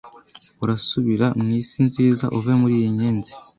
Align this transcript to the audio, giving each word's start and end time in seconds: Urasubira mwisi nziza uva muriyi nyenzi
Urasubira 0.63 1.27
mwisi 1.41 1.75
nziza 1.87 2.25
uva 2.37 2.51
muriyi 2.61 2.89
nyenzi 2.97 3.31